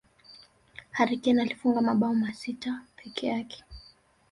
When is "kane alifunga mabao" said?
1.23-2.15